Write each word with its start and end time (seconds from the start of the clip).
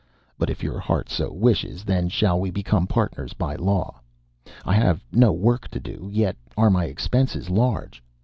"But 0.39 0.49
if 0.49 0.63
your 0.63 0.79
heart 0.79 1.09
so 1.09 1.31
wishes, 1.31 1.83
then 1.83 2.09
shall 2.09 2.39
we 2.39 2.49
become 2.49 2.87
partners 2.87 3.33
by 3.33 3.55
the 3.55 3.63
law. 3.65 4.01
I 4.65 4.73
have 4.73 5.03
no 5.11 5.31
work 5.31 5.67
to 5.67 5.79
do, 5.79 6.09
yet 6.11 6.35
are 6.57 6.71
my 6.71 6.85
expenses 6.85 7.51
large. 7.51 8.01